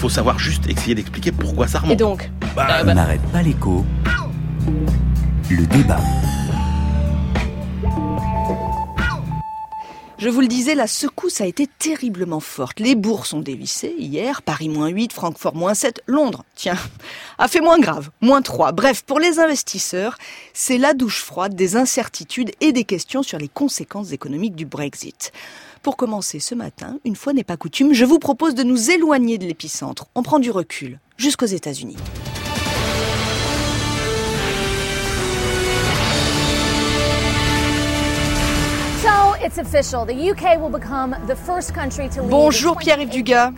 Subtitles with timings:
[0.00, 1.92] faut savoir juste essayer d'expliquer pourquoi ça remonte.
[1.92, 3.84] Et donc Bah, On n'arrête pas l'écho.
[5.50, 6.00] Le débat.
[10.16, 12.80] Je vous le disais, la secousse a été terriblement forte.
[12.80, 16.78] Les bourses ont dévissé hier, Paris moins 8, Francfort moins 7, Londres, tiens,
[17.38, 18.72] a fait moins grave, moins 3.
[18.72, 20.16] Bref, pour les investisseurs,
[20.54, 25.32] c'est la douche froide des incertitudes et des questions sur les conséquences économiques du Brexit.
[25.82, 29.38] Pour commencer ce matin, une fois n'est pas coutume, je vous propose de nous éloigner
[29.38, 30.08] de l'épicentre.
[30.14, 31.96] On prend du recul, jusqu'aux États-Unis.
[42.28, 43.52] Bonjour Pierre-Yves Dugas.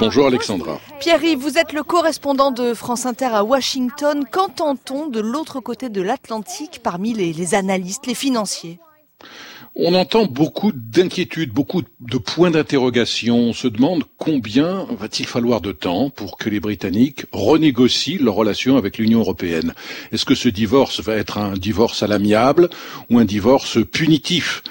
[0.00, 0.80] Bonjour Alexandra.
[0.98, 4.24] Pierre-Yves, vous êtes le correspondant de France Inter à Washington.
[4.28, 8.80] Qu'entend-on de l'autre côté de l'Atlantique parmi les, les analystes, les financiers?
[9.74, 13.38] On entend beaucoup d'inquiétudes, beaucoup de points d'interrogation.
[13.38, 18.76] On se demande combien va-t-il falloir de temps pour que les Britanniques renégocient leur relation
[18.76, 19.72] avec l'Union européenne.
[20.12, 22.68] Est-ce que ce divorce va être un divorce à l'amiable
[23.08, 24.62] ou un divorce punitif?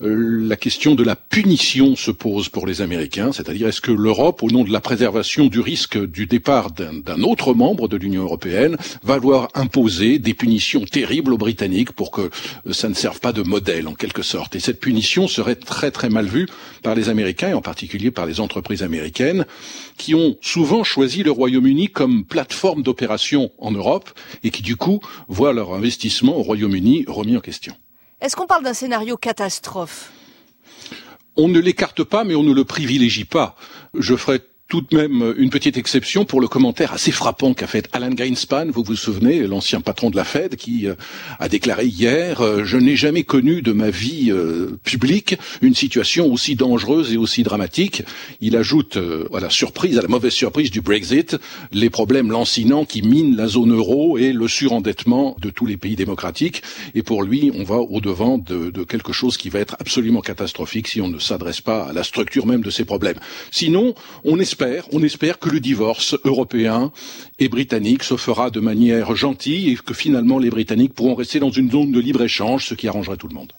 [0.00, 4.50] La question de la punition se pose pour les Américains, c'est-à-dire est-ce que l'Europe, au
[4.50, 9.16] nom de la préservation du risque du départ d'un autre membre de l'Union européenne, va
[9.16, 13.42] devoir imposer des punitions terribles aux Britanniques pour que euh, ça ne serve pas de
[13.42, 14.54] modèle en quelque sorte.
[14.54, 16.46] Et cette punition serait très très mal vue
[16.82, 19.46] par les Américains et en particulier par les entreprises américaines
[19.96, 24.10] qui ont souvent choisi le Royaume-Uni comme plateforme d'opération en Europe
[24.44, 27.74] et qui du coup voient leur investissement au Royaume-Uni remis en question.
[28.20, 30.10] Est-ce qu'on parle d'un scénario catastrophe?
[31.36, 33.56] On ne l'écarte pas, mais on ne le privilégie pas.
[33.94, 37.88] Je ferai tout de même une petite exception pour le commentaire assez frappant qu'a fait
[37.92, 40.94] Alan Greenspan, vous vous souvenez, l'ancien patron de la Fed, qui euh,
[41.38, 46.32] a déclaré hier euh, Je n'ai jamais connu de ma vie euh, publique une situation
[46.32, 48.02] aussi dangereuse et aussi dramatique».
[48.40, 48.98] Il ajoute
[49.32, 51.36] à la surprise, à la mauvaise surprise du Brexit,
[51.72, 55.96] les problèmes lancinants qui minent la zone euro et le surendettement de tous les pays
[55.96, 56.62] démocratiques.
[56.94, 60.88] Et pour lui, on va au-devant de, de quelque chose qui va être absolument catastrophique
[60.88, 63.18] si on ne s'adresse pas à la structure même de ces problèmes.
[63.50, 63.94] Sinon,
[64.24, 64.55] on espère
[64.92, 66.92] on espère que le divorce européen
[67.38, 71.50] et britannique se fera de manière gentille et que finalement les Britanniques pourront rester dans
[71.50, 73.52] une zone de libre-échange, ce qui arrangerait tout le monde.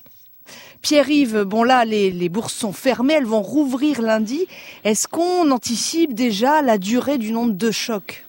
[0.81, 4.45] Pierre-Yves, bon là, les, bourses sont fermées, elles vont rouvrir lundi.
[4.83, 8.26] Est-ce qu'on anticipe déjà la durée du nombre de chocs?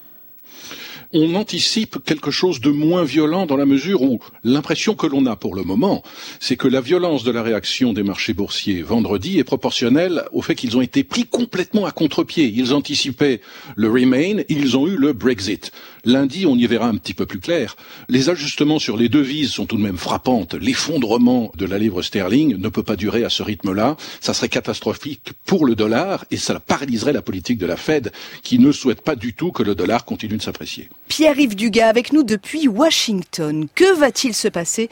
[1.12, 5.36] On anticipe quelque chose de moins violent dans la mesure où l'impression que l'on a
[5.36, 6.02] pour le moment,
[6.40, 10.54] c'est que la violence de la réaction des marchés boursiers vendredi est proportionnelle au fait
[10.54, 12.52] qu'ils ont été pris complètement à contre-pied.
[12.54, 13.40] Ils anticipaient
[13.76, 15.72] le Remain, ils ont eu le Brexit.
[16.08, 17.76] Lundi, on y verra un petit peu plus clair.
[18.08, 20.54] Les ajustements sur les devises sont tout de même frappantes.
[20.54, 23.98] L'effondrement de la livre sterling ne peut pas durer à ce rythme-là.
[24.22, 28.10] Ça serait catastrophique pour le dollar et ça paralyserait la politique de la Fed
[28.42, 30.88] qui ne souhaite pas du tout que le dollar continue de s'apprécier.
[31.08, 33.68] Pierre-Yves Dugas avec nous depuis Washington.
[33.74, 34.88] Que va-t-il se passer?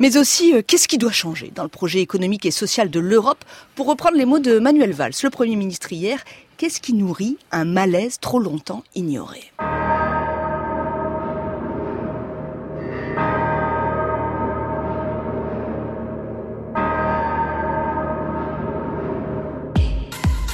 [0.00, 3.44] Mais aussi, euh, qu'est-ce qui doit changer dans le projet économique et social de l'Europe?
[3.76, 6.24] Pour reprendre les mots de Manuel Valls, le Premier ministre hier,
[6.56, 9.52] qu'est-ce qui nourrit un malaise trop longtemps ignoré?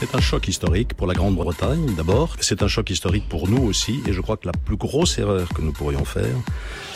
[0.02, 2.34] C'est un choc historique pour la Grande-Bretagne d'abord.
[2.40, 4.02] C'est un choc historique pour nous aussi.
[4.04, 6.34] Et je crois que la plus grosse erreur que nous pourrions faire,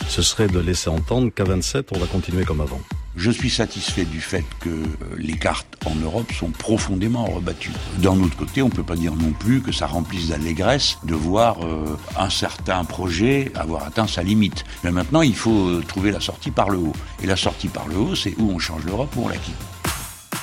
[0.09, 2.81] ce serait de laisser entendre qu'à 27, on va continuer comme avant.
[3.15, 4.83] Je suis satisfait du fait que
[5.17, 7.71] les cartes en Europe sont profondément rebattues.
[7.99, 11.15] D'un autre côté, on ne peut pas dire non plus que ça remplisse d'allégresse de
[11.15, 14.65] voir euh, un certain projet avoir atteint sa limite.
[14.83, 16.93] Mais maintenant, il faut trouver la sortie par le haut.
[17.23, 19.55] Et la sortie par le haut, c'est où on change l'Europe ou on la quitte.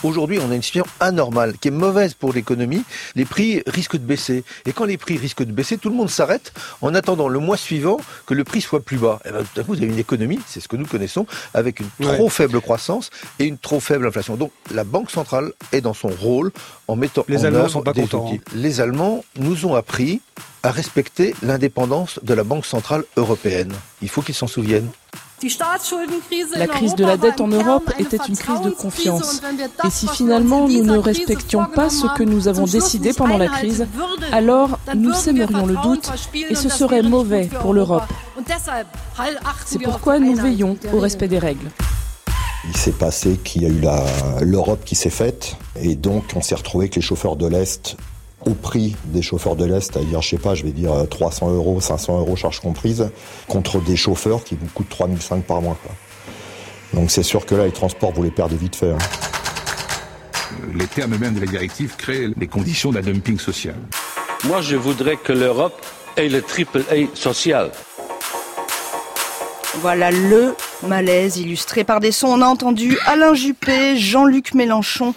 [0.04, 2.84] Aujourd'hui, on a une situation anormale qui est mauvaise pour l'économie.
[3.14, 4.44] Les prix risquent de baisser.
[4.66, 7.56] Et quand les prix risquent de baisser, tout le monde s'arrête en attendant le mois
[7.56, 9.18] suivant que le prix soit plus bas.
[9.24, 11.80] Et bien, tout à coup, vous avez une économie, c'est ce que nous connaissons, avec
[11.80, 12.28] une trop ouais.
[12.28, 14.36] faible croissance et une trop faible inflation.
[14.36, 16.52] Donc, la Banque centrale est dans son rôle
[16.86, 18.26] en mettant les en Allemands sont pas des contents.
[18.28, 18.42] outils.
[18.54, 20.20] Les Allemands nous ont appris
[20.62, 23.72] à respecter l'indépendance de la Banque centrale européenne.
[24.02, 24.90] Il faut qu'ils s'en souviennent.
[26.56, 29.42] La crise de la dette en Europe était une crise de confiance.
[29.86, 33.86] Et si finalement nous ne respections pas ce que nous avons décidé pendant la crise,
[34.32, 38.04] alors nous sèmerions le doute et ce serait mauvais pour l'Europe.
[39.66, 41.70] C'est pourquoi nous veillons au respect des règles.
[42.66, 46.54] Il s'est passé qu'il y a eu l'Europe qui s'est faite et donc on s'est
[46.54, 47.96] retrouvé avec les chauffeurs de l'Est
[48.46, 51.80] au prix des chauffeurs de l'Est, c'est-à-dire, je sais pas, je vais dire 300 euros,
[51.80, 53.10] 500 euros charges comprises,
[53.48, 55.76] contre des chauffeurs qui vous coûtent 3005 par mois.
[55.82, 55.92] Quoi.
[56.94, 58.92] Donc c'est sûr que là, les transports, vous les perdez vite fait.
[58.92, 58.98] Hein.
[60.74, 63.74] Les termes mêmes de la directive créent les conditions d'un dumping social.
[64.44, 65.80] Moi, je voudrais que l'Europe
[66.16, 67.70] ait le triple A social.
[69.80, 70.54] Voilà le
[70.86, 72.28] malaise illustré par des sons.
[72.28, 75.14] On a entendu Alain Juppé, Jean-Luc Mélenchon,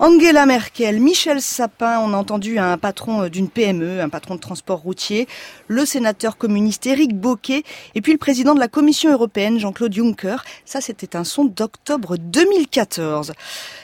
[0.00, 4.40] Angela Merkel, Michel Sapin, on a entendu un patron euh, d'une PME, un patron de
[4.40, 5.28] transport routier,
[5.68, 7.62] le sénateur communiste Éric Boquet,
[7.94, 10.44] et puis le président de la Commission européenne, Jean-Claude Juncker.
[10.64, 13.34] Ça, c'était un son d'octobre 2014.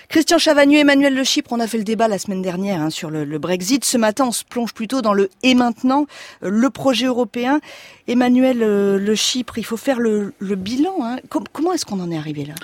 [0.08, 3.08] Christian Chavagneux, Emmanuel Le Chypre, on a fait le débat la semaine dernière hein, sur
[3.08, 3.84] le, Brexit.
[3.84, 6.06] Ce matin, on se plonge plutôt dans le et maintenant,
[6.42, 7.60] euh, le projet européen.
[8.08, 10.96] Emmanuel euh, Le Chypre, il faut faire le, bilan.
[11.02, 11.18] Hein.
[11.52, 12.54] comment est-ce qu'on en est arrivé là?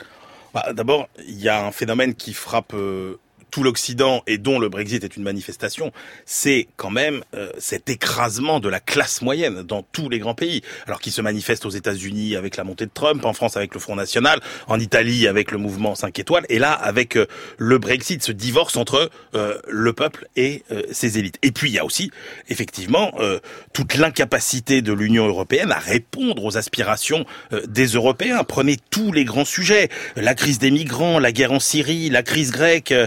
[0.52, 2.74] Bah, D'abord, il y a un phénomène qui frappe
[3.50, 5.92] tout l'Occident et dont le Brexit est une manifestation,
[6.24, 10.62] c'est quand même euh, cet écrasement de la classe moyenne dans tous les grands pays.
[10.86, 13.80] Alors qui se manifeste aux États-Unis avec la montée de Trump, en France avec le
[13.80, 17.26] Front National, en Italie avec le mouvement 5 étoiles, et là avec euh,
[17.58, 21.38] le Brexit, ce divorce entre euh, le peuple et ses élites.
[21.42, 22.10] Et puis il y a aussi
[22.48, 23.12] effectivement
[23.72, 27.24] toute l'incapacité de l'Union européenne à répondre aux aspirations
[27.66, 28.44] des Européens.
[28.44, 32.50] Prenez tous les grands sujets, la crise des migrants, la guerre en Syrie, la crise
[32.50, 33.06] grecque, euh,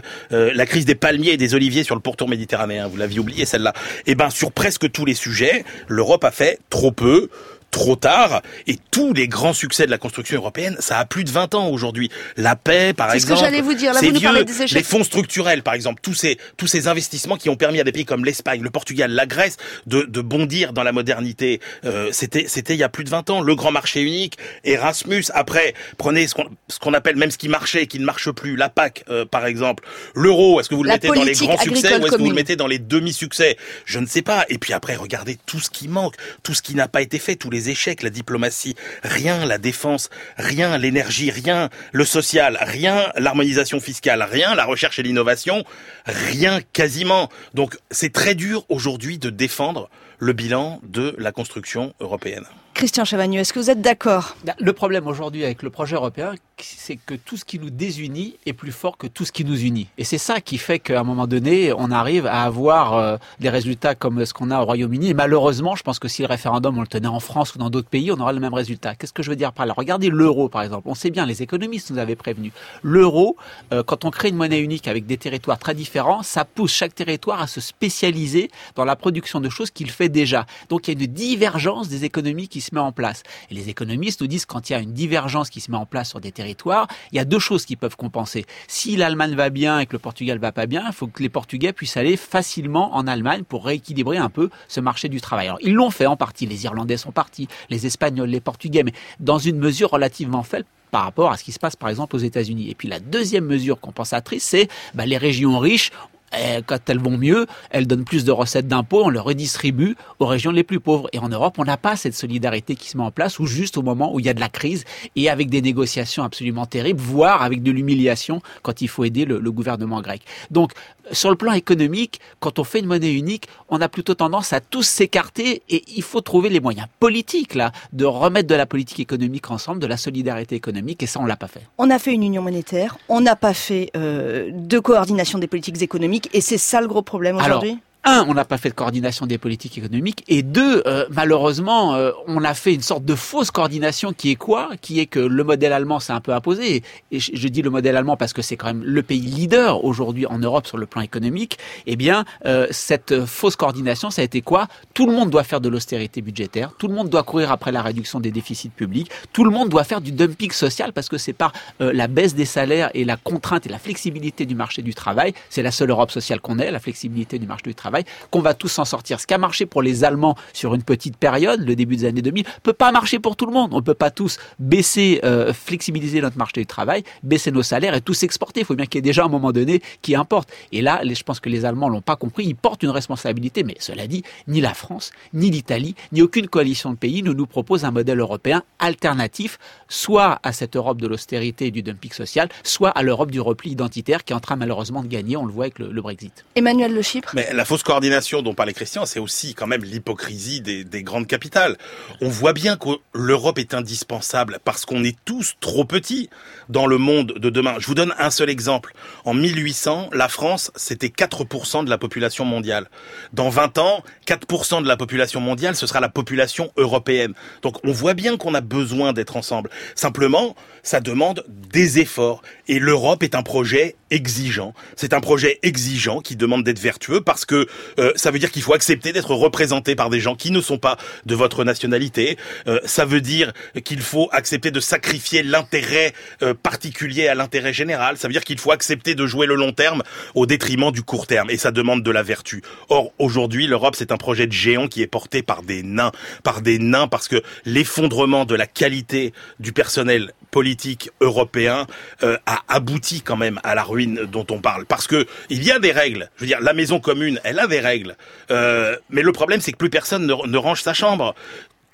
[0.53, 2.87] la crise des palmiers et des oliviers sur le pourtour méditerranéen.
[2.87, 3.73] Vous l'aviez oublié celle-là.
[4.05, 7.29] Eh ben sur presque tous les sujets, l'Europe a fait trop peu
[7.71, 8.41] trop tard.
[8.67, 11.67] Et tous les grands succès de la construction européenne, ça a plus de 20 ans
[11.67, 12.09] aujourd'hui.
[12.37, 13.19] La paix, par exemple.
[13.19, 13.93] C'est ce que j'allais vous dire.
[13.93, 14.77] Là, vous nous parlez des échecs.
[14.77, 17.91] Les fonds structurels, par exemple, tous ces tous ces investissements qui ont permis à des
[17.91, 19.57] pays comme l'Espagne, le Portugal, la Grèce
[19.87, 21.59] de, de bondir dans la modernité.
[21.85, 23.41] Euh, c'était c'était il y a plus de 20 ans.
[23.41, 25.25] Le grand marché unique, Erasmus.
[25.33, 28.55] Après, prenez ce qu'on ce qu'on appelle même ce qui marchait, qui ne marche plus,
[28.55, 29.83] la PAC, euh, par exemple.
[30.15, 32.35] L'euro, est-ce que vous le mettez dans les grands succès ou est-ce que vous le
[32.35, 33.57] mettez dans les demi-succès?
[33.85, 34.45] Je ne sais pas.
[34.49, 37.35] Et puis après, regardez tout ce qui manque, tout ce qui n'a pas été fait,
[37.35, 43.79] tous les échecs, la diplomatie, rien la défense, rien l'énergie, rien le social, rien l'harmonisation
[43.81, 45.65] fiscale, rien la recherche et l'innovation,
[46.05, 47.29] rien quasiment.
[47.53, 49.89] Donc c'est très dur aujourd'hui de défendre
[50.19, 52.45] le bilan de la construction européenne.
[52.79, 54.37] Christian Chavagneux, est-ce que vous êtes d'accord?
[54.45, 58.37] Bah, Le problème aujourd'hui avec le projet européen, c'est que tout ce qui nous désunit
[58.45, 59.87] est plus fort que tout ce qui nous unit.
[59.97, 63.49] Et c'est ça qui fait qu'à un moment donné, on arrive à avoir euh, des
[63.49, 65.09] résultats comme ce qu'on a au Royaume-Uni.
[65.09, 67.69] Et malheureusement, je pense que si le référendum, on le tenait en France ou dans
[67.69, 68.95] d'autres pays, on aura le même résultat.
[68.95, 69.73] Qu'est-ce que je veux dire par là?
[69.75, 70.87] Regardez l'euro, par exemple.
[70.87, 72.53] On sait bien, les économistes nous avaient prévenu.
[72.81, 73.35] L'euro,
[73.73, 76.95] euh, quand on crée une monnaie unique avec des territoires très différents, ça pousse chaque
[76.95, 80.45] territoire à se spécialiser dans la production de choses qu'il fait déjà.
[80.69, 83.23] Donc il y a une divergence des économies qui se met en place.
[83.49, 85.85] Et les économistes nous disent quand il y a une divergence qui se met en
[85.85, 88.45] place sur des territoires, il y a deux choses qui peuvent compenser.
[88.67, 91.29] Si l'Allemagne va bien et que le Portugal va pas bien, il faut que les
[91.29, 95.51] Portugais puissent aller facilement en Allemagne pour rééquilibrer un peu ce marché du travail.
[95.61, 99.39] Ils l'ont fait en partie, les Irlandais sont partis, les Espagnols, les Portugais, mais dans
[99.39, 102.69] une mesure relativement faible par rapport à ce qui se passe par exemple aux États-Unis.
[102.69, 105.91] Et puis la deuxième mesure compensatrice, c'est bah, les régions riches
[106.37, 110.25] eh, quand elles vont mieux, elles donnent plus de recettes d'impôts, on le redistribue aux
[110.25, 111.09] régions les plus pauvres.
[111.13, 113.77] Et en Europe, on n'a pas cette solidarité qui se met en place, ou juste
[113.77, 114.83] au moment où il y a de la crise
[115.15, 119.49] et avec des négociations absolument terribles, voire avec de l'humiliation quand il faut aider le,
[119.49, 120.21] gouvernement grec.
[120.51, 120.73] Donc,
[121.11, 124.59] sur le plan économique, quand on fait une monnaie unique, on a plutôt tendance à
[124.59, 128.99] tous s'écarter et il faut trouver les moyens politiques là de remettre de la politique
[128.99, 131.61] économique ensemble, de la solidarité économique et ça on l'a pas fait.
[131.79, 135.81] On a fait une union monétaire, on n'a pas fait euh, de coordination des politiques
[135.81, 137.79] économiques et c'est ça le gros problème aujourd'hui?
[138.05, 142.11] Un, on n'a pas fait de coordination des politiques économiques, et deux, euh, malheureusement, euh,
[142.27, 144.69] on a fait une sorte de fausse coordination qui est quoi?
[144.81, 146.81] Qui est que le modèle allemand s'est un peu imposé.
[147.11, 150.25] Et je, dis le modèle allemand parce que c'est quand même le pays leader aujourd'hui
[150.25, 151.57] en Europe sur le plan économique.
[151.87, 154.67] Eh bien, euh, cette fausse coordination, ça a été quoi?
[154.93, 157.81] Tout le monde doit faire de l'austérité budgétaire, tout le monde doit courir après la
[157.81, 161.33] réduction des déficits publics, tout le monde doit faire du dumping social parce que c'est
[161.33, 165.33] par la baisse des salaires et la contrainte et la flexibilité du marché du travail,
[165.49, 167.88] c'est la seule Europe sociale qu'on ait, la flexibilité du marché du travail
[168.31, 169.19] qu'on va tous s'en sortir.
[169.19, 172.21] Ce qui a marché pour les Allemands sur une petite période, le début des années
[172.21, 173.71] 2000, peut pas marcher pour tout le monde.
[173.73, 178.01] On peut pas tous baisser, euh, flexibiliser notre marché du travail, baisser nos salaires et
[178.01, 178.61] tous exporter.
[178.61, 180.49] Il faut bien qu'il y ait déjà un moment donné qui importe.
[180.71, 182.45] Et là, je pense que les Allemands l'ont pas compris.
[182.45, 186.91] Ils portent une responsabilité, mais cela dit, ni la France, ni l'Italie, ni aucune coalition
[186.91, 191.67] de pays ne nous propose un modèle européen alternatif, soit à cette Europe de l'austérité
[191.67, 195.03] et du dumping social, soit à l'Europe du repli identitaire qui est en train malheureusement
[195.03, 195.37] de gagner.
[195.37, 196.45] On le voit avec le, Brexit.
[196.55, 197.31] Emmanuel Le Chypre.
[197.35, 201.77] Mais la coordination dont parlait Christian, c'est aussi quand même l'hypocrisie des, des, grandes capitales.
[202.21, 206.29] On voit bien que l'Europe est indispensable parce qu'on est tous trop petits
[206.69, 207.75] dans le monde de demain.
[207.79, 208.93] Je vous donne un seul exemple.
[209.25, 212.89] En 1800, la France, c'était 4% de la population mondiale.
[213.33, 217.33] Dans 20 ans, 4% de la population mondiale, ce sera la population européenne.
[217.61, 219.69] Donc on voit bien qu'on a besoin d'être ensemble.
[219.95, 222.41] Simplement, ça demande des efforts.
[222.67, 224.73] Et l'Europe est un projet exigeant.
[224.95, 227.67] C'est un projet exigeant qui demande d'être vertueux parce que
[227.99, 230.77] euh, ça veut dire qu'il faut accepter d'être représenté par des gens qui ne sont
[230.77, 232.37] pas de votre nationalité.
[232.67, 238.17] Euh, ça veut dire qu'il faut accepter de sacrifier l'intérêt euh, particulier à l'intérêt général.
[238.17, 240.03] Ça veut dire qu'il faut accepter de jouer le long terme
[240.35, 241.49] au détriment du court terme.
[241.49, 242.61] Et ça demande de la vertu.
[242.89, 246.11] Or, aujourd'hui, l'Europe, c'est un projet de géant qui est porté par des nains.
[246.43, 251.85] Par des nains parce que l'effondrement de la qualité du personnel politique européen
[252.21, 254.85] a abouti quand même à la ruine dont on parle.
[254.85, 256.29] Parce que il y a des règles.
[256.37, 258.15] Je veux dire, la maison commune, elle des règles.
[258.51, 261.35] Euh, mais le problème, c'est que plus personne ne, range sa chambre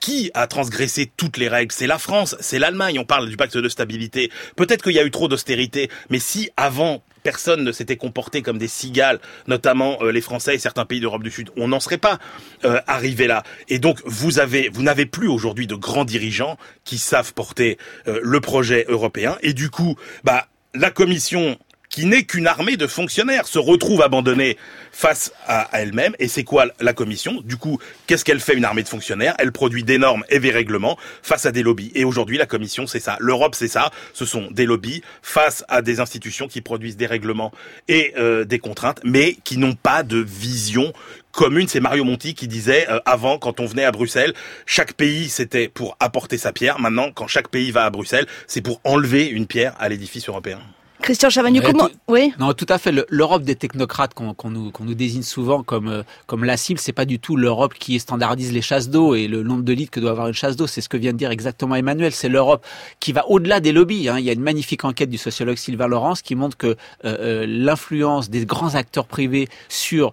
[0.02, 1.72] qui a transgressé toutes les règles?
[1.72, 3.00] C'est la France, c'est l'Allemagne.
[3.00, 4.32] On parle du pacte de stabilité.
[4.56, 8.60] Peut-être qu'il y a eu trop d'austérité, mais si avant personne ne s'était comporté comme
[8.60, 11.98] des cigales, notamment euh, les Français et certains pays d'Europe du Sud, on n'en serait
[11.98, 12.20] pas
[12.66, 13.42] euh, arrivé là.
[13.68, 18.40] Et donc vous avez, vous n'avez plus aujourd'hui de grands dirigeants qui savent porter le
[18.42, 19.38] projet européen.
[19.42, 21.58] Et du coup, bah la Commission
[21.96, 24.58] qui n'est qu'une armée de fonctionnaires, se retrouve abandonnée
[24.92, 26.14] face à, elle-même.
[26.20, 27.42] Et c'est quoi la commission?
[27.46, 29.34] Du coup, qu'est-ce qu'elle fait une armée de fonctionnaires?
[29.40, 31.94] Elle produit des normes et des règlements face à des lobbies.
[31.96, 33.16] Et aujourd'hui, la commission, c'est ça.
[33.22, 33.92] L'Europe, c'est ça.
[34.12, 37.54] Ce sont des lobbies face à des institutions qui produisent des règlements
[37.88, 40.92] et euh, des contraintes, mais qui n'ont pas de vision
[41.32, 41.70] commune.
[41.70, 44.34] C'est Mario Monti qui disait euh, avant, quand on venait à Bruxelles,
[44.66, 46.78] chaque pays c'était pour apporter sa pierre.
[46.78, 50.60] Maintenant, quand chaque pays va à Bruxelles, c'est pour enlever une pierre à l'édifice européen.
[51.06, 52.34] Christian Chavagneux, comment Oui.
[52.40, 52.92] Non, tout à fait.
[53.10, 57.20] L'Europe des technocrates qu'on nous, désigne souvent comme euh, comme la cible, c'est pas du
[57.20, 60.28] tout l'Europe qui standardise les chasses d'eau et le nombre de litres que doit avoir
[60.28, 60.66] une chasse d'eau.
[60.66, 62.12] C'est ce que vient de dire exactement Emmanuel.
[62.12, 62.66] C'est l'Europe
[63.00, 64.10] qui va au-delà des lobbies.
[64.10, 64.18] Hein.
[64.18, 67.46] Il y a une magnifique enquête du sociologue Sylvain Laurence qui montre que euh, euh
[67.48, 70.12] l'influence des grands acteurs privés sur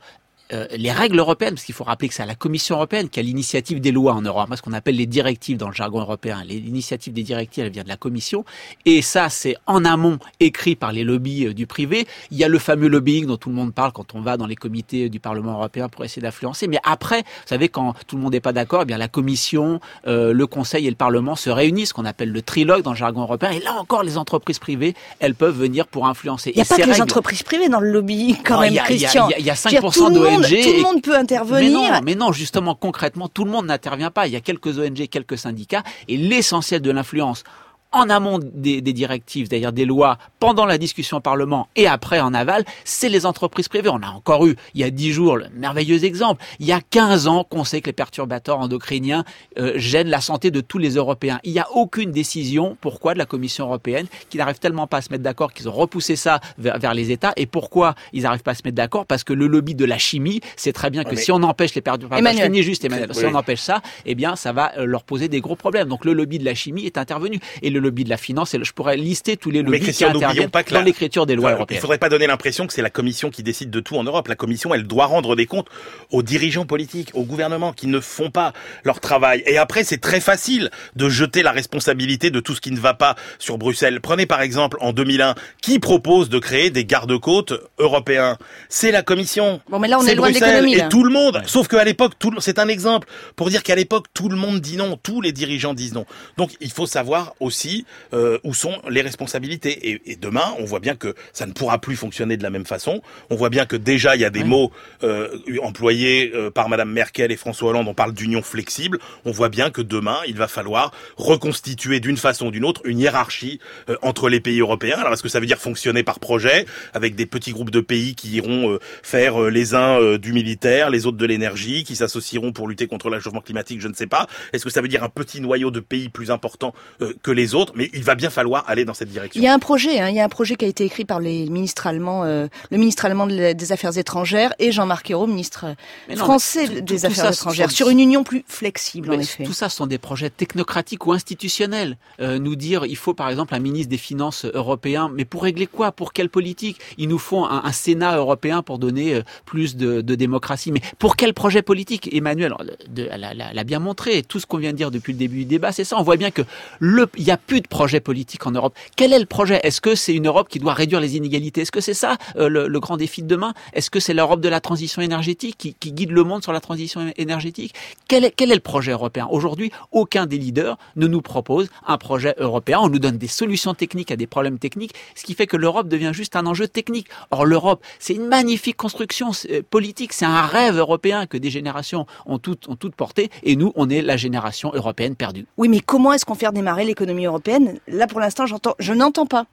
[0.52, 3.20] euh, les règles européennes, parce qu'il faut rappeler que c'est à la Commission européenne qui
[3.20, 6.42] a l'initiative des lois en Europe, ce qu'on appelle les directives dans le jargon européen.
[6.44, 8.44] L'initiative des directives, elle vient de la Commission,
[8.84, 12.06] et ça, c'est en amont écrit par les lobbies euh, du privé.
[12.30, 14.46] Il y a le fameux lobbying dont tout le monde parle quand on va dans
[14.46, 16.68] les comités du Parlement européen pour essayer d'influencer.
[16.68, 19.80] Mais après, vous savez, quand tout le monde n'est pas d'accord, eh bien la Commission,
[20.06, 22.96] euh, le Conseil et le Parlement se réunissent, ce qu'on appelle le trilogue dans le
[22.96, 23.50] jargon européen.
[23.50, 26.50] Et là encore, les entreprises privées, elles peuvent venir pour influencer.
[26.54, 29.28] Il n'y a pas que les entreprises privées dans le lobbying, quand même, Christian.
[29.38, 31.80] Il y a, 5% d'ONG tout le monde peut intervenir.
[31.80, 34.26] Mais non, mais non, justement, concrètement, tout le monde n'intervient pas.
[34.26, 37.44] Il y a quelques ONG, quelques syndicats, et l'essentiel de l'influence
[37.92, 42.20] en amont des, des directives, c'est-à-dire des lois, pendant la discussion au Parlement et après
[42.20, 43.88] en aval, c'est les entreprises privées.
[43.88, 46.42] On a encore eu, il y a dix jours, le merveilleux exemple.
[46.58, 49.24] Il y a 15 ans qu'on sait que les perturbateurs endocriniens
[49.58, 51.40] euh, gênent la santé de tous les Européens.
[51.44, 55.02] Il n'y a aucune décision, pourquoi, de la Commission européenne, qui n'arrive tellement pas à
[55.02, 57.32] se mettre d'accord qu'ils ont repoussé ça vers, vers, les États.
[57.36, 59.06] Et pourquoi ils n'arrivent pas à se mettre d'accord?
[59.06, 61.80] Parce que le lobby de la chimie sait très bien que si on empêche les
[61.80, 62.62] perturbateurs, Emmanuel.
[62.62, 65.56] juste Emmanuel, si on empêche ça, eh bien, ça va euh, leur poser des gros
[65.56, 65.88] problèmes.
[65.88, 67.38] Donc le lobby de la chimie est intervenu.
[67.62, 68.54] Et le lobby de la finance.
[68.54, 71.50] Et je pourrais lister tous les lobbies qui interviennent pas que dans l'écriture des lois
[71.50, 71.78] enfin, européennes.
[71.78, 74.28] Il faudrait pas donner l'impression que c'est la Commission qui décide de tout en Europe.
[74.28, 75.68] La Commission, elle doit rendre des comptes
[76.10, 78.52] aux dirigeants politiques, au gouvernement qui ne font pas
[78.84, 79.42] leur travail.
[79.46, 82.94] Et après, c'est très facile de jeter la responsabilité de tout ce qui ne va
[82.94, 84.00] pas sur Bruxelles.
[84.00, 88.38] Prenez par exemple en 2001, qui propose de créer des gardes-côtes européens?
[88.68, 89.60] C'est la Commission.
[89.68, 91.36] Bon, mais là, on est, est loin Bruxelles de et tout le monde.
[91.36, 91.42] Ouais.
[91.46, 94.76] Sauf qu'à l'époque, tout, c'est un exemple pour dire qu'à l'époque, tout le monde dit
[94.76, 96.06] non, tous les dirigeants disent non.
[96.36, 97.71] Donc, il faut savoir aussi
[98.12, 99.90] euh, où sont les responsabilités.
[99.90, 102.66] Et, et, demain, on voit bien que ça ne pourra plus fonctionner de la même
[102.66, 103.02] façon.
[103.30, 104.70] On voit bien que déjà, il y a des mots
[105.02, 105.28] euh,
[105.62, 107.88] employés euh, par Madame Merkel et François Hollande.
[107.88, 108.98] On parle d'union flexible.
[109.24, 112.98] On voit bien que demain, il va falloir reconstituer d'une façon ou d'une autre une
[112.98, 114.98] hiérarchie euh, entre les pays européens.
[114.98, 118.14] Alors, est-ce que ça veut dire fonctionner par projet, avec des petits groupes de pays
[118.14, 122.68] qui iront euh, faire les uns du militaire, les autres de l'énergie, qui s'associeront pour
[122.68, 123.80] lutter contre le réchauffement climatique?
[123.80, 124.26] Je ne sais pas.
[124.52, 126.74] Est-ce que ça veut dire un petit noyau de pays plus important
[127.22, 127.61] que les autres?
[127.74, 129.40] Mais il va bien falloir aller dans cette direction.
[129.40, 131.04] Il y a un projet, hein, il y a un projet qui a été écrit
[131.04, 135.74] par les ministres allemands, euh, le ministre allemand des Affaires étrangères et Jean-Marc Ayrault, ministre
[136.08, 139.20] non, français tout, des tout, Affaires tout étrangères, sur une union plus flexible mais en
[139.20, 139.44] effet.
[139.44, 141.96] Tout ça sont des projets technocratiques ou institutionnels.
[142.20, 145.66] Euh, nous dire, il faut par exemple un ministre des Finances européen, mais pour régler
[145.66, 145.92] quoi?
[145.92, 146.78] Pour quelle politique?
[146.98, 150.72] Il nous faut un, un, Sénat européen pour donner euh, plus de, de, démocratie.
[150.72, 152.08] Mais pour quel projet politique?
[152.14, 152.54] Emmanuel
[152.96, 154.22] l'a bien montré.
[154.22, 155.96] Tout ce qu'on vient de dire depuis le début du débat, c'est ça.
[155.98, 156.42] On voit bien que
[156.78, 158.74] le, il n'y a plus de projet politique en Europe.
[158.96, 159.60] Quel est le projet?
[159.62, 161.60] Est-ce que c'est une Europe qui doit réduire les inégalités?
[161.60, 163.52] Est-ce que c'est ça euh, le, grand défi de demain?
[163.74, 167.12] Est-ce que c'est l'Europe de la transition énergétique qui, guide le monde sur la transition
[167.18, 167.74] énergétique?
[168.08, 169.28] Quel est, le projet européen?
[169.30, 172.78] Aujourd'hui, aucun des leaders ne nous propose un projet européen.
[172.80, 175.88] On nous donne des solutions techniques à des problèmes techniques, ce qui fait que l'Europe
[175.88, 177.08] devient juste un enjeu technique.
[177.32, 182.06] Or, l'Europe, c'est une magnifique construction euh, politique, c'est un rêve européen que des générations
[182.24, 185.44] ont toutes, ont toutes porté, et nous, on est la génération européenne perdue.
[185.58, 187.41] Oui, mais comment est-ce qu'on fait redémarrer l'économie européenne
[187.88, 189.46] Là, pour l'instant, je n'entends pas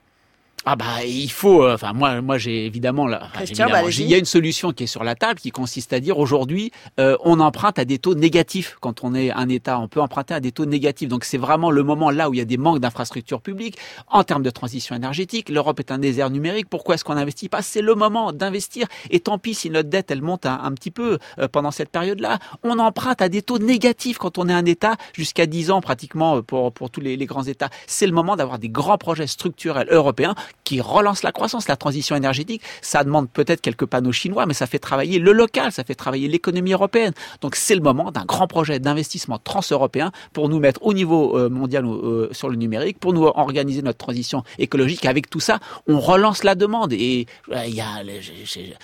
[0.72, 1.64] ah bah il faut.
[1.64, 3.28] Euh, enfin moi moi j'ai évidemment là.
[3.44, 6.72] il y a une solution qui est sur la table qui consiste à dire aujourd'hui
[7.00, 9.80] euh, on emprunte à des taux négatifs quand on est un État.
[9.80, 11.10] On peut emprunter à des taux négatifs.
[11.10, 14.24] Donc c'est vraiment le moment là où il y a des manques d'infrastructures publiques en
[14.24, 15.50] termes de transition énergétique.
[15.50, 16.70] L'Europe est un désert numérique.
[16.70, 17.64] Pourquoi est-ce qu'on n'investit pas?
[17.64, 18.86] C'est le moment d'investir.
[19.10, 22.38] Et tant pis si notre dette elle monte un, petit peu euh, pendant cette période-là.
[22.62, 26.44] On emprunte à des taux négatifs quand on est un État jusqu'à 10 ans pratiquement
[26.44, 27.70] pour pour tous les, les grands États.
[27.88, 32.16] C'est le moment d'avoir des grands projets structurels européens qui relance la croissance, la transition
[32.16, 32.62] énergétique.
[32.82, 36.28] Ça demande peut-être quelques panneaux chinois, mais ça fait travailler le local, ça fait travailler
[36.28, 37.14] l'économie européenne.
[37.42, 41.50] Donc c'est le moment d'un grand projet d'investissement transeuropéen pour nous mettre au niveau euh,
[41.50, 45.06] mondial euh, sur le numérique, pour nous organiser notre transition écologique.
[45.06, 47.88] Avec tout ça, on relance la demande et euh, il y a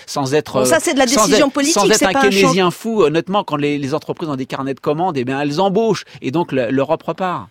[0.06, 3.04] sans être ça c'est de la décision politique, sans être un, pas keynésien fou.
[3.04, 6.32] Honnêtement, quand les, les, entreprises ont des carnets de commandes, eh bien elles embauchent et
[6.32, 7.48] donc l'Europe repart.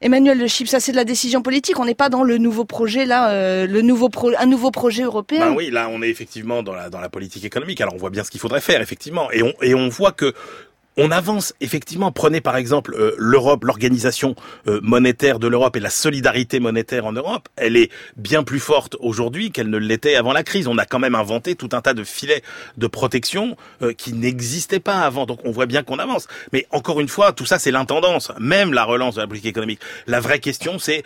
[0.00, 1.78] Emmanuel Le Chip, ça c'est de la décision politique.
[1.80, 5.50] On n'est pas dans le nouveau projet là, euh, le nouveau un nouveau projet européen.
[5.50, 7.80] Ben oui, là on est effectivement dans la dans la politique économique.
[7.80, 10.34] Alors on voit bien ce qu'il faudrait faire effectivement, et on et on voit que
[10.98, 12.10] on avance effectivement.
[12.12, 14.34] Prenez par exemple euh, l'Europe, l'organisation
[14.66, 17.48] euh, monétaire de l'Europe et la solidarité monétaire en Europe.
[17.56, 20.66] Elle est bien plus forte aujourd'hui qu'elle ne l'était avant la crise.
[20.66, 22.42] On a quand même inventé tout un tas de filets
[22.76, 25.24] de protection euh, qui n'existaient pas avant.
[25.24, 26.26] Donc on voit bien qu'on avance.
[26.52, 29.80] Mais encore une fois, tout ça c'est l'intendance, même la relance de la politique économique.
[30.08, 31.04] La vraie question c'est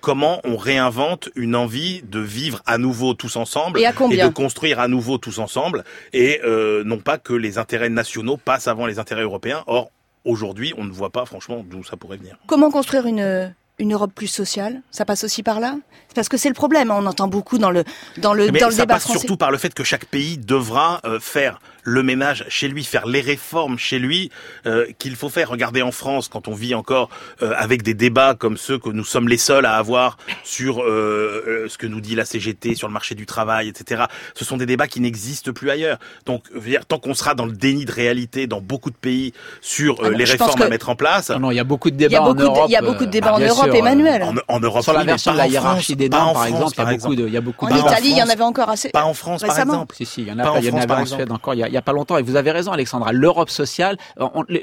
[0.00, 4.80] comment on réinvente une envie de vivre à nouveau tous ensemble et, et de construire
[4.80, 6.40] à nouveau tous ensemble et
[6.84, 9.64] non pas que les intérêts nationaux passent avant les intérêts européen.
[9.66, 9.90] Or,
[10.24, 12.36] aujourd'hui, on ne voit pas franchement d'où ça pourrait venir.
[12.46, 15.76] Comment construire une, une Europe plus sociale Ça passe aussi par là?
[16.14, 16.96] Parce que c'est le problème, hein.
[16.98, 17.84] on entend beaucoup dans le,
[18.16, 21.20] dans le, dans le ça passe surtout par le fait que chaque pays devra euh,
[21.20, 24.30] faire le ménage chez lui, faire les réformes chez lui
[24.66, 25.48] euh, qu'il faut faire.
[25.48, 27.08] Regardez en France, quand on vit encore
[27.42, 31.66] euh, avec des débats comme ceux que nous sommes les seuls à avoir sur euh,
[31.68, 34.04] ce que nous dit la CGT sur le marché du travail, etc.
[34.34, 35.98] Ce sont des débats qui n'existent plus ailleurs.
[36.26, 36.44] Donc,
[36.88, 39.32] tant qu'on sera dans le déni de réalité dans beaucoup de pays
[39.62, 41.30] sur ah les réformes à mettre en place.
[41.30, 42.66] Non, il y a beaucoup de débats en Europe.
[42.68, 44.24] Il y a beaucoup de débats en Europe, Emmanuel.
[44.48, 46.96] En, Europe, sur la version de la hiérarchie des normes, par exemple, il y a
[46.96, 47.66] beaucoup de, il y a beaucoup.
[47.66, 48.90] En Italie, il y en avait encore assez.
[48.90, 49.94] Pas en France, par exemple.
[49.96, 50.58] Si, si, il y en a.
[50.58, 51.54] Il y en avait en Suède encore.
[51.54, 52.18] Il y a pas longtemps.
[52.18, 53.12] Et vous avez raison, Alexandra.
[53.12, 53.96] L'Europe sociale,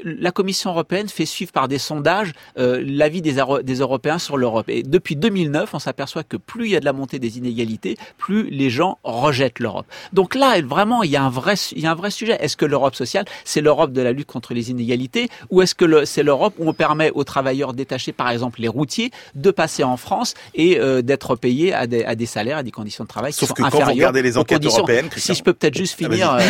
[0.04, 4.68] la Commission européenne fait suivre par des sondages euh, l'avis des, des Européens sur l'Europe.
[4.68, 7.96] Et depuis 2009, on s'aperçoit que plus il y a de la montée des inégalités,
[8.18, 9.86] plus les gens rejettent l'Europe.
[10.12, 12.36] Donc là, vraiment, il y a un vrai, il y a un vrai sujet.
[12.40, 16.04] Est-ce que l'Europe sociale, c'est l'Europe de la lutte contre les inégalités, ou est-ce que
[16.04, 18.95] c'est l'Europe où on permet aux travailleurs détachés, par exemple les routiers,
[19.34, 22.70] de passer en France et euh, d'être payés à des, à des, salaires, à des
[22.70, 25.42] conditions de travail Sauf qui que sont quand vous regardez les enquêtes européennes, si je
[25.42, 26.32] peux peut-être juste ah, finir.
[26.32, 26.40] euh,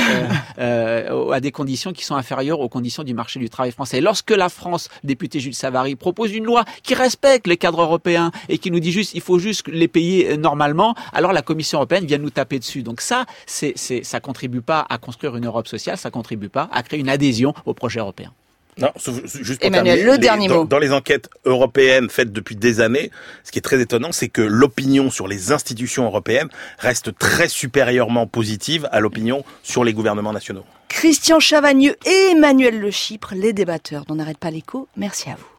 [0.59, 4.01] euh, à des conditions qui sont inférieures aux conditions du marché du travail français.
[4.01, 8.59] Lorsque la France, député Jules Savary, propose une loi qui respecte les cadres européens et
[8.59, 12.19] qui nous dit juste il faut juste les payer normalement, alors la Commission européenne vient
[12.19, 12.83] nous taper dessus.
[12.83, 16.69] Donc ça, c'est, c'est, ça contribue pas à construire une Europe sociale, ça contribue pas
[16.73, 18.33] à créer une adhésion au projet européen.
[18.79, 20.65] Non, juste pour Emmanuel, le dernier dans, mot.
[20.67, 23.11] Dans les enquêtes européennes faites depuis des années,
[23.43, 28.27] ce qui est très étonnant, c'est que l'opinion sur les institutions européennes reste très supérieurement
[28.27, 30.65] positive à l'opinion sur les gouvernements nationaux.
[30.89, 34.89] Christian Chavagneux et Emmanuel Le Chypre, les débatteurs dont n'arrête pas l'écho.
[34.97, 35.47] Merci à vous.